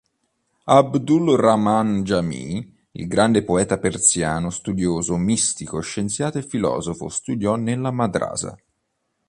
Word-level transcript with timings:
Abdul-Rahman 0.65 2.01
Jami, 2.03 2.85
il 2.93 3.05
grande 3.07 3.43
poeta 3.43 3.77
Persiano, 3.77 4.49
studioso, 4.49 5.15
mistico, 5.15 5.79
scienziato 5.79 6.39
e 6.39 6.41
filosofo 6.41 7.07
studiò 7.07 7.55
nella 7.55 7.91
madrasa. 7.91 8.57